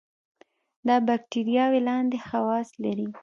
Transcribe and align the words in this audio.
دا 0.87 0.95
باکتریاوې 1.07 1.79
لاندې 1.89 2.17
خواص 2.27 2.69
لري. 2.83 3.07